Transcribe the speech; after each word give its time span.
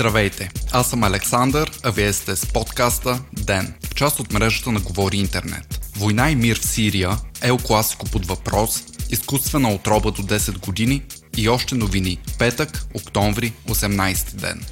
Здравейте, 0.00 0.50
аз 0.72 0.90
съм 0.90 1.02
Александър, 1.02 1.70
а 1.82 1.90
вие 1.90 2.12
сте 2.12 2.36
с 2.36 2.46
подкаста 2.46 3.20
ДЕН, 3.32 3.74
част 3.94 4.20
от 4.20 4.32
мрежата 4.32 4.72
на 4.72 4.80
Говори 4.80 5.16
Интернет. 5.16 5.92
Война 5.96 6.30
и 6.30 6.36
мир 6.36 6.60
в 6.60 6.64
Сирия, 6.64 7.10
Ел 7.42 7.58
Класико 7.58 8.06
под 8.06 8.26
въпрос, 8.26 8.84
изкуствена 9.10 9.74
отроба 9.74 10.10
до 10.10 10.22
10 10.22 10.58
години 10.58 11.02
и 11.36 11.48
още 11.48 11.74
новини. 11.74 12.18
Петък, 12.38 12.84
октомври, 12.94 13.52
18 13.68 14.34
ден. 14.34 14.64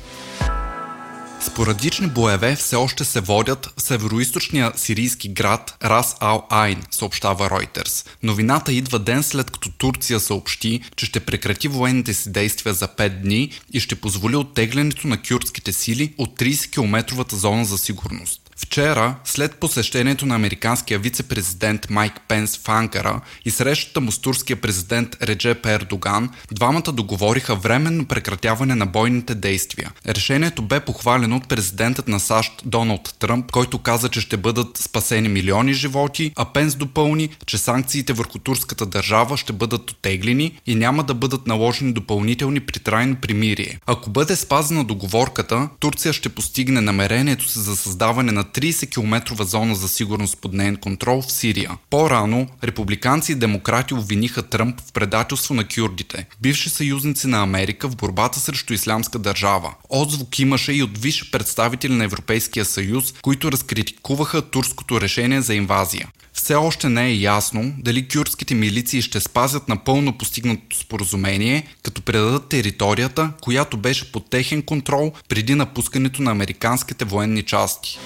Спорадични 1.41 2.07
боеве 2.07 2.57
все 2.57 2.77
още 2.77 3.05
се 3.05 3.21
водят 3.21 3.73
в 3.77 3.83
североисточния 3.83 4.73
сирийски 4.77 5.29
град 5.29 5.77
Рас 5.85 6.17
Ал 6.21 6.47
Айн, 6.51 6.83
съобщава 6.91 7.51
Reuters. 7.51 8.07
Новината 8.23 8.73
идва 8.73 8.99
ден 8.99 9.23
след 9.23 9.51
като 9.51 9.71
Турция 9.79 10.21
съобщи, 10.21 10.81
че 10.97 11.07
ще 11.07 11.21
прекрати 11.21 11.69
военните 11.69 12.15
си 12.15 12.33
действия 12.33 12.75
за 12.75 12.89
5 12.89 13.09
дни 13.09 13.61
и 13.73 13.81
ще 13.81 13.95
позволи 13.95 14.37
оттеглянето 14.37 15.09
на 15.09 15.23
кюрдските 15.23 15.73
сили 15.73 16.15
от 16.19 16.41
30-километровата 16.41 17.35
зона 17.35 17.65
за 17.65 17.79
сигурност. 17.79 18.48
Вчера, 18.61 19.15
след 19.25 19.55
посещението 19.55 20.27
на 20.27 20.35
американския 20.35 20.99
вице-президент 20.99 21.91
Майк 21.91 22.13
Пенс 22.29 22.59
в 22.59 22.69
Анкара 22.69 23.21
и 23.45 23.51
срещата 23.51 24.01
му 24.01 24.13
с 24.13 24.19
турския 24.19 24.57
президент 24.57 25.17
Реджеп 25.23 25.67
Ердоган, 25.67 26.31
двамата 26.53 26.93
договориха 26.93 27.57
временно 27.57 28.07
прекратяване 28.07 28.75
на 28.75 28.87
бойните 28.87 29.35
действия. 29.35 29.93
Решението 30.09 30.63
бе 30.63 30.81
похвалено 30.81 31.37
от 31.37 31.49
президентът 31.49 32.09
на 32.09 32.21
САЩ 32.21 32.53
Доналд 32.65 33.15
Тръмп, 33.19 33.51
който 33.51 33.79
каза, 33.79 34.09
че 34.09 34.21
ще 34.21 34.37
бъдат 34.37 34.77
спасени 34.77 35.29
милиони 35.29 35.73
животи, 35.73 36.33
а 36.37 36.45
Пенс 36.45 36.75
допълни, 36.75 37.29
че 37.47 37.59
санкциите 37.59 38.13
върху 38.13 38.39
турската 38.39 38.87
държава 38.87 39.37
ще 39.37 39.53
бъдат 39.53 39.91
отеглени 39.91 40.61
и 40.67 40.75
няма 40.75 41.05
да 41.05 41.15
бъдат 41.15 41.47
наложени 41.47 41.93
допълнителни 41.93 42.61
при 42.61 42.81
трайно 42.81 43.17
примирие. 43.17 43.79
Ако 43.87 44.11
бъде 44.11 44.37
спазена 44.37 44.85
договорката, 44.85 45.69
Турция 45.81 46.13
ще 46.13 46.29
постигне 46.29 46.81
намерението 46.81 47.49
си 47.49 47.59
за 47.59 47.77
създаване 47.77 48.33
на 48.33 48.48
30-километрова 48.55 49.43
зона 49.43 49.75
за 49.75 49.89
сигурност 49.89 50.39
под 50.41 50.53
нейн 50.53 50.77
контрол 50.77 51.23
в 51.23 51.33
Сирия. 51.33 51.71
По-рано 51.91 52.47
републиканци 52.65 53.33
и 53.33 53.35
демократи 53.35 53.95
обвиниха 53.95 54.43
Тръмп 54.43 54.81
в 54.81 54.93
предателство 54.93 55.55
на 55.55 55.65
кюрдите, 55.69 56.27
бивши 56.41 56.71
съюзници 56.71 57.27
на 57.27 57.43
Америка 57.43 57.89
в 57.89 57.97
борбата 57.97 58.41
срещу 58.41 58.73
ислямска 58.73 59.19
държава. 59.19 59.75
Отзвук 59.89 60.39
имаше 60.39 60.73
и 60.73 60.83
от 60.83 60.99
висши 60.99 61.31
представители 61.31 61.93
на 61.93 62.05
Европейския 62.05 62.65
съюз, 62.65 63.15
които 63.23 63.53
разкритикуваха 63.53 64.43
турското 64.43 65.01
решение 65.01 65.43
за 65.43 65.55
инвазия. 65.55 66.09
Все 66.33 66.55
още 66.55 66.89
не 66.89 67.07
е 67.07 67.15
ясно 67.15 67.75
дали 67.79 68.09
кюрдските 68.09 68.55
милиции 68.55 69.03
ще 69.03 69.21
спазят 69.21 69.69
напълно 69.69 70.19
постигнатото 70.19 70.77
споразумение, 70.77 71.67
като 71.83 72.03
предадат 72.03 72.49
територията, 72.49 73.33
която 73.41 73.77
беше 73.77 74.13
под 74.13 74.31
техен 74.31 74.63
контрол 74.63 75.13
преди 75.29 75.55
напускането 75.55 76.23
на 76.23 76.31
американските 76.31 77.05
военни 77.05 77.43
части. 77.43 77.99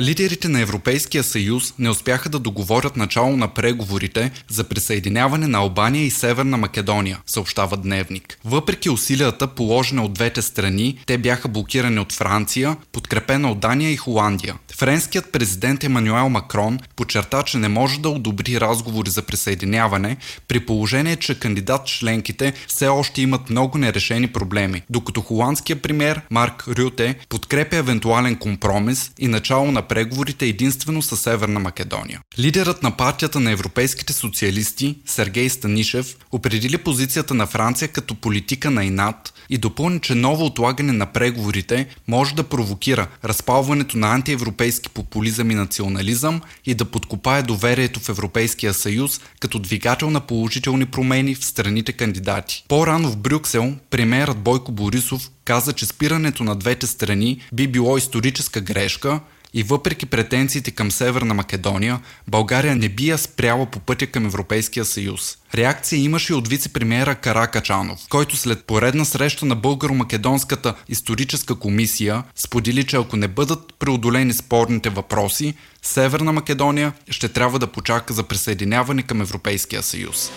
Лидерите 0.00 0.48
на 0.48 0.60
Европейския 0.60 1.24
съюз 1.24 1.74
не 1.78 1.90
успяха 1.90 2.28
да 2.28 2.38
договорят 2.38 2.96
начало 2.96 3.36
на 3.36 3.48
преговорите 3.48 4.30
за 4.48 4.64
присъединяване 4.64 5.46
на 5.46 5.58
Албания 5.58 6.04
и 6.04 6.10
Северна 6.10 6.56
Македония, 6.56 7.18
съобщава 7.26 7.76
Дневник. 7.76 8.38
Въпреки 8.44 8.90
усилията, 8.90 9.46
положени 9.46 10.00
от 10.00 10.12
двете 10.12 10.42
страни, 10.42 10.98
те 11.06 11.18
бяха 11.18 11.48
блокирани 11.48 12.00
от 12.00 12.12
Франция, 12.12 12.76
подкрепена 12.92 13.50
от 13.50 13.60
Дания 13.60 13.92
и 13.92 13.96
Холандия. 13.96 14.54
Френският 14.76 15.32
президент 15.32 15.84
Емануел 15.84 16.28
Макрон 16.28 16.78
подчерта, 16.96 17.42
че 17.42 17.58
не 17.58 17.68
може 17.68 18.00
да 18.00 18.08
одобри 18.08 18.60
разговори 18.60 19.10
за 19.10 19.22
присъединяване, 19.22 20.16
при 20.48 20.60
положение, 20.60 21.16
че 21.16 21.38
кандидат 21.38 21.86
членките 21.86 22.52
все 22.66 22.88
още 22.88 23.22
имат 23.22 23.50
много 23.50 23.78
нерешени 23.78 24.26
проблеми, 24.26 24.82
докато 24.90 25.20
холандският 25.20 25.82
премьер 25.82 26.20
Марк 26.30 26.64
Рюте 26.68 27.16
подкрепя 27.28 27.76
евентуален 27.76 28.36
компромис 28.36 29.12
и 29.18 29.28
начало 29.28 29.72
на 29.72 29.82
преговорите 29.90 30.46
единствено 30.46 31.02
с 31.02 31.16
Северна 31.16 31.60
Македония. 31.60 32.20
Лидерът 32.38 32.82
на 32.82 32.96
партията 32.96 33.40
на 33.40 33.50
европейските 33.50 34.12
социалисти 34.12 34.98
Сергей 35.06 35.48
Станишев 35.48 36.16
определи 36.32 36.78
позицията 36.78 37.34
на 37.34 37.46
Франция 37.46 37.88
като 37.88 38.14
политика 38.14 38.70
на 38.70 38.84
инат 38.84 39.34
и 39.48 39.58
допълни, 39.58 40.00
че 40.00 40.14
ново 40.14 40.44
отлагане 40.44 40.92
на 40.92 41.06
преговорите 41.06 41.86
може 42.08 42.34
да 42.34 42.42
провокира 42.42 43.06
разпалването 43.24 43.98
на 43.98 44.14
антиевропейски 44.14 44.88
популизъм 44.88 45.50
и 45.50 45.54
национализъм 45.54 46.40
и 46.66 46.74
да 46.74 46.84
подкопае 46.84 47.42
доверието 47.42 48.00
в 48.00 48.08
Европейския 48.08 48.74
съюз 48.74 49.20
като 49.40 49.58
двигател 49.58 50.10
на 50.10 50.20
положителни 50.20 50.86
промени 50.86 51.34
в 51.34 51.44
страните 51.44 51.92
кандидати. 51.92 52.64
По-рано 52.68 53.10
в 53.10 53.16
Брюксел 53.16 53.74
премиерът 53.90 54.38
Бойко 54.38 54.72
Борисов 54.72 55.30
каза, 55.44 55.72
че 55.72 55.86
спирането 55.86 56.44
на 56.44 56.56
двете 56.56 56.86
страни 56.86 57.40
би 57.52 57.68
било 57.68 57.96
историческа 57.96 58.60
грешка 58.60 59.20
и 59.54 59.62
въпреки 59.62 60.06
претенциите 60.06 60.70
към 60.70 60.90
Северна 60.90 61.34
Македония, 61.34 62.00
България 62.28 62.76
не 62.76 62.88
би 62.88 63.08
я 63.08 63.18
спряла 63.18 63.66
по 63.66 63.80
пътя 63.80 64.06
към 64.06 64.26
Европейския 64.26 64.84
съюз. 64.84 65.36
Реакция 65.54 65.98
имаше 66.02 66.32
и 66.32 66.36
от 66.36 66.48
вице-премьера 66.48 67.14
Каракачанов, 67.14 68.00
който 68.08 68.36
след 68.36 68.64
поредна 68.64 69.04
среща 69.04 69.46
на 69.46 69.56
Българо-Македонската 69.56 70.74
историческа 70.88 71.54
комисия 71.54 72.22
сподели, 72.34 72.84
че 72.84 72.96
ако 72.96 73.16
не 73.16 73.28
бъдат 73.28 73.74
преодолени 73.78 74.32
спорните 74.32 74.90
въпроси, 74.90 75.54
Северна 75.82 76.32
Македония 76.32 76.92
ще 77.10 77.28
трябва 77.28 77.58
да 77.58 77.66
почака 77.66 78.12
за 78.12 78.22
присъединяване 78.22 79.02
към 79.02 79.20
Европейския 79.20 79.82
съюз. 79.82 80.30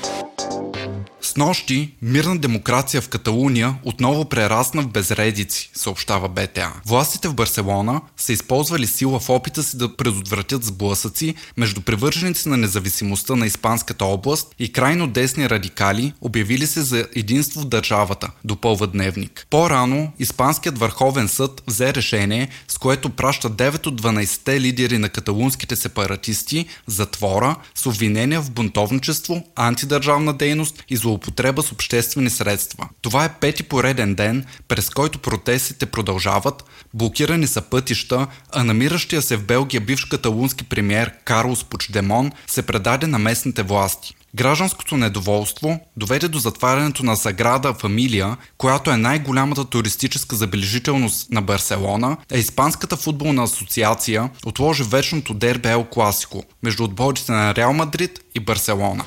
С 1.25 1.35
нощи 1.35 1.91
мирна 2.01 2.37
демокрация 2.37 3.01
в 3.01 3.09
Каталуния 3.09 3.75
отново 3.83 4.25
прерасна 4.25 4.81
в 4.81 4.87
безредици, 4.87 5.71
съобщава 5.73 6.29
БТА. 6.29 6.73
Властите 6.85 7.27
в 7.27 7.33
Барселона 7.33 8.01
са 8.17 8.33
използвали 8.33 8.87
сила 8.87 9.19
в 9.19 9.29
опита 9.29 9.63
си 9.63 9.77
да 9.77 9.95
предотвратят 9.95 10.63
сблъсъци 10.63 11.35
между 11.57 11.81
привърженици 11.81 12.49
на 12.49 12.57
независимостта 12.57 13.35
на 13.35 13.45
Испанската 13.45 14.05
област 14.05 14.55
и 14.59 14.71
крайно 14.71 15.07
десни 15.07 15.49
радикали, 15.49 16.13
обявили 16.21 16.67
се 16.67 16.81
за 16.81 17.07
единство 17.15 17.61
в 17.61 17.65
държавата, 17.65 18.31
допълва 18.43 18.87
дневник. 18.87 19.47
По-рано 19.49 20.11
Испанският 20.19 20.77
върховен 20.77 21.27
съд 21.27 21.63
взе 21.67 21.93
решение, 21.93 22.49
с 22.67 22.77
което 22.77 23.09
праща 23.09 23.49
9 23.49 23.87
от 23.87 24.01
12 24.01 24.59
лидери 24.59 24.97
на 24.97 25.09
каталунските 25.09 25.75
сепаратисти 25.75 26.65
затвора 26.87 27.55
с 27.75 27.85
обвинения 27.85 28.41
в 28.41 28.51
бунтовничество, 28.51 29.43
антидържавна 29.55 30.33
дейност 30.33 30.83
и 30.89 30.95
злоупотреба 30.95 31.12
с 31.61 31.71
обществени 31.71 32.29
средства. 32.29 32.89
Това 33.01 33.25
е 33.25 33.33
пети 33.33 33.63
пореден 33.63 34.15
ден, 34.15 34.45
през 34.67 34.89
който 34.89 35.19
протестите 35.19 35.85
продължават, 35.85 36.63
блокирани 36.93 37.47
са 37.47 37.61
пътища, 37.61 38.27
а 38.51 38.63
намиращия 38.63 39.21
се 39.21 39.37
в 39.37 39.45
Белгия 39.45 39.81
бивш 39.81 40.05
каталунски 40.05 40.63
премьер 40.63 41.11
Карлос 41.25 41.63
Почдемон 41.63 42.31
се 42.47 42.61
предаде 42.61 43.07
на 43.07 43.19
местните 43.19 43.63
власти. 43.63 44.15
Гражданското 44.35 44.97
недоволство 44.97 45.79
доведе 45.97 46.27
до 46.27 46.39
затварянето 46.39 47.05
на 47.05 47.15
Саграда 47.15 47.73
Фамилия, 47.73 48.37
която 48.57 48.91
е 48.91 48.97
най-голямата 48.97 49.65
туристическа 49.65 50.35
забележителност 50.35 51.31
на 51.31 51.41
Барселона, 51.41 52.17
а 52.33 52.37
Испанската 52.37 52.97
футболна 52.97 53.43
асоциация 53.43 54.29
отложи 54.45 54.83
вечното 54.83 55.33
дербе 55.33 55.71
Ел 55.71 55.83
Класико 55.83 56.43
между 56.63 56.83
отборите 56.83 57.31
на 57.31 57.55
Реал 57.55 57.73
Мадрид 57.73 58.19
и 58.35 58.39
Барселона. 58.39 59.05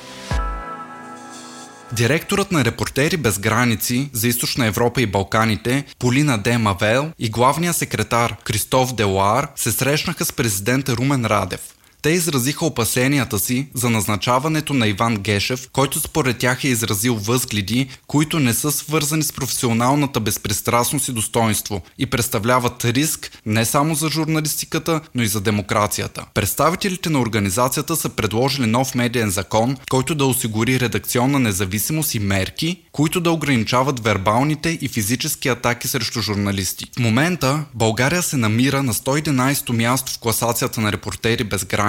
Директорът 1.93 2.51
на 2.51 2.65
Репортери 2.65 3.17
без 3.17 3.39
граници 3.39 4.09
за 4.13 4.27
Източна 4.27 4.65
Европа 4.65 5.01
и 5.01 5.05
Балканите 5.05 5.83
Полина 5.99 6.37
Де 6.37 6.57
Мавел 6.57 7.11
и 7.19 7.29
главният 7.29 7.75
секретар 7.75 8.35
Кристоф 8.43 8.95
Делуар 8.95 9.47
се 9.55 9.71
срещнаха 9.71 10.25
с 10.25 10.33
президента 10.33 10.97
Румен 10.97 11.25
Радев. 11.25 11.61
Те 12.01 12.09
изразиха 12.09 12.65
опасенията 12.65 13.39
си 13.39 13.67
за 13.73 13.89
назначаването 13.89 14.73
на 14.73 14.87
Иван 14.87 15.17
Гешев, 15.17 15.69
който 15.73 15.99
според 15.99 16.37
тях 16.37 16.63
е 16.63 16.67
изразил 16.67 17.15
възгледи, 17.15 17.89
които 18.07 18.39
не 18.39 18.53
са 18.53 18.71
свързани 18.71 19.23
с 19.23 19.33
професионалната 19.33 20.19
безпристрастност 20.19 21.07
и 21.07 21.11
достоинство 21.11 21.81
и 21.97 22.05
представляват 22.05 22.85
риск 22.85 23.31
не 23.45 23.65
само 23.65 23.95
за 23.95 24.09
журналистиката, 24.09 25.01
но 25.15 25.23
и 25.23 25.27
за 25.27 25.41
демокрацията. 25.41 26.25
Представителите 26.33 27.09
на 27.09 27.19
организацията 27.19 27.95
са 27.95 28.09
предложили 28.09 28.67
нов 28.67 28.95
медиен 28.95 29.29
закон, 29.29 29.77
който 29.89 30.15
да 30.15 30.25
осигури 30.25 30.79
редакционна 30.79 31.39
независимост 31.39 32.15
и 32.15 32.19
мерки, 32.19 32.81
които 32.91 33.21
да 33.21 33.31
ограничават 33.31 34.03
вербалните 34.03 34.77
и 34.81 34.87
физически 34.87 35.49
атаки 35.49 35.87
срещу 35.87 36.21
журналисти. 36.21 36.85
В 36.95 36.99
момента 36.99 37.65
България 37.73 38.23
се 38.23 38.37
намира 38.37 38.83
на 38.83 38.93
111-то 38.93 39.73
място 39.73 40.11
в 40.13 40.19
класацията 40.19 40.81
на 40.81 40.91
репортери 40.91 41.43
без 41.43 41.65
граници, 41.65 41.87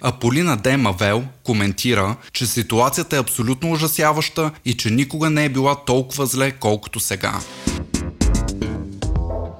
а 0.00 0.12
Полина 0.12 0.56
Демавел 0.56 1.24
коментира, 1.42 2.16
че 2.32 2.46
ситуацията 2.46 3.16
е 3.16 3.20
абсолютно 3.20 3.72
ужасяваща 3.72 4.50
и 4.64 4.74
че 4.74 4.90
никога 4.90 5.30
не 5.30 5.44
е 5.44 5.48
била 5.48 5.84
толкова 5.84 6.26
зле, 6.26 6.52
колкото 6.52 7.00
сега. 7.00 7.40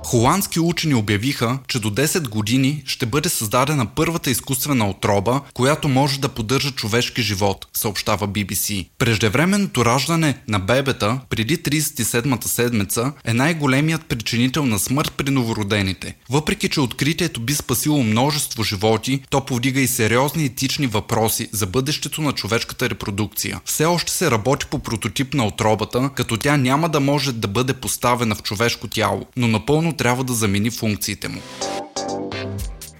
Холандски 0.04 0.60
учени 0.60 0.94
обявиха, 0.94 1.58
че 1.68 1.80
до 1.80 1.90
10 1.90 2.28
години 2.28 2.82
ще 2.86 3.06
бъде 3.06 3.28
създадена 3.28 3.86
първата 3.86 4.30
изкуствена 4.30 4.90
отроба, 4.90 5.40
която 5.54 5.88
може 5.88 6.20
да 6.20 6.28
поддържа 6.28 6.70
човешки 6.70 7.22
живот, 7.22 7.66
съобщава 7.74 8.28
BBC. 8.28 8.88
Преждевременното 8.98 9.84
раждане 9.84 10.38
на 10.48 10.58
бебета 10.58 11.20
преди 11.30 11.58
37-та 11.58 12.48
седмица 12.48 13.12
е 13.24 13.34
най-големият 13.34 14.06
причинител 14.06 14.66
на 14.66 14.78
смърт 14.78 15.12
при 15.16 15.30
новородените. 15.30 16.16
Въпреки, 16.30 16.68
че 16.68 16.80
откритието 16.80 17.40
би 17.40 17.54
спасило 17.54 18.02
множество 18.02 18.62
животи, 18.62 19.20
то 19.30 19.40
повдига 19.40 19.80
и 19.80 19.86
сериозни 19.86 20.44
етични 20.44 20.86
въпроси 20.86 21.48
за 21.52 21.66
бъдещето 21.66 22.22
на 22.22 22.32
човешката 22.32 22.90
репродукция. 22.90 23.60
Все 23.64 23.84
още 23.84 24.12
се 24.12 24.30
работи 24.30 24.66
по 24.66 24.78
прототип 24.78 25.34
на 25.34 25.46
отробата, 25.46 26.10
като 26.14 26.36
тя 26.36 26.56
няма 26.56 26.88
да 26.88 27.00
може 27.00 27.32
да 27.32 27.48
бъде 27.48 27.72
поставена 27.72 28.34
в 28.34 28.42
човешко 28.42 28.88
тяло, 28.88 29.26
но 29.36 29.48
напълно 29.48 29.93
трябва 29.96 30.24
да 30.24 30.34
замени 30.34 30.70
функциите 30.70 31.28
му. 31.28 31.40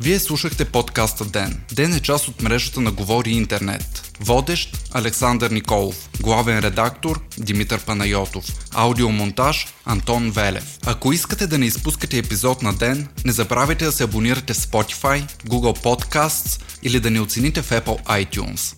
Вие 0.00 0.19
слушахте 0.19 0.64
подкаста 0.64 1.25
Ден. 1.25 1.61
Ден 1.73 1.94
е 1.94 2.00
част 2.00 2.29
от 2.29 2.43
мрежата 2.43 2.81
на 2.81 2.93
Говори 2.93 3.31
Интернет. 3.31 4.12
Водещ 4.20 4.79
Александър 4.93 5.50
Николов. 5.50 6.08
Главен 6.20 6.58
редактор 6.58 7.20
Димитър 7.38 7.81
Панайотов. 7.81 8.44
Аудиомонтаж 8.75 9.67
Антон 9.85 10.31
Велев. 10.31 10.79
Ако 10.87 11.12
искате 11.12 11.46
да 11.46 11.58
не 11.58 11.67
изпускате 11.67 12.19
епизод 12.19 12.62
на 12.62 12.73
ден, 12.73 13.08
не 13.25 13.32
забравяйте 13.32 13.85
да 13.85 13.93
се 13.93 14.05
абонирате 14.05 14.55
в 14.55 14.56
Spotify, 14.56 15.31
Google 15.49 15.82
Podcasts 15.82 16.62
или 16.82 17.00
да 17.00 17.11
ни 17.11 17.20
оцените 17.20 17.62
в 17.62 17.70
Apple 17.70 18.05
iTunes. 18.05 18.75